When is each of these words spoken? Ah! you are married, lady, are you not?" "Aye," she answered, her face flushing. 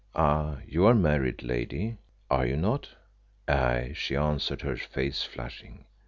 Ah! 0.15 0.57
you 0.65 0.87
are 0.87 0.95
married, 0.95 1.43
lady, 1.43 1.97
are 2.27 2.43
you 2.47 2.57
not?" 2.57 2.89
"Aye," 3.47 3.91
she 3.93 4.15
answered, 4.15 4.63
her 4.63 4.75
face 4.75 5.23
flushing. 5.23 5.85